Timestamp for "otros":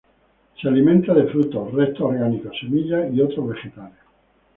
3.21-3.49